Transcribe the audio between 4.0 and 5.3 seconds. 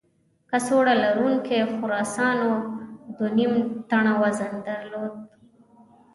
وزن درلود.